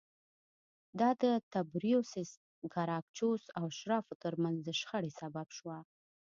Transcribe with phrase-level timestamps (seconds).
[0.99, 2.11] دا د تبریوس
[2.73, 5.77] ګراکچوس او اشرافو ترمنځ د شخړې سبب شوه